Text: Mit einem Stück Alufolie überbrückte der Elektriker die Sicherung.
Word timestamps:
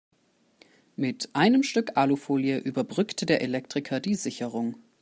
Mit 0.95 1.29
einem 1.35 1.61
Stück 1.61 1.95
Alufolie 1.95 2.57
überbrückte 2.57 3.27
der 3.27 3.41
Elektriker 3.43 3.99
die 3.99 4.15
Sicherung. 4.15 4.73